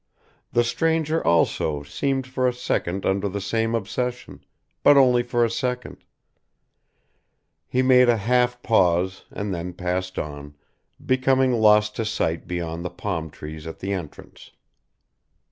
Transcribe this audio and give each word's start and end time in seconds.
The 0.51 0.63
stranger, 0.63 1.23
also, 1.23 1.83
seemed 1.83 2.25
for 2.25 2.47
a 2.47 2.53
second 2.53 3.05
under 3.05 3.29
the 3.29 3.39
same 3.39 3.75
obsession, 3.75 4.43
but 4.81 4.97
only 4.97 5.21
for 5.21 5.45
a 5.45 5.49
second; 5.51 6.03
he 7.67 7.83
made 7.83 8.09
a 8.09 8.17
half 8.17 8.63
pause 8.63 9.25
and 9.29 9.53
then 9.53 9.73
passed 9.73 10.17
on, 10.17 10.55
becoming 11.05 11.53
lost 11.53 11.95
to 11.97 12.05
sight 12.05 12.47
beyond 12.47 12.83
the 12.83 12.89
palm 12.89 13.29
trees 13.29 13.67
at 13.67 13.77
the 13.77 13.93
entrance. 13.93 14.49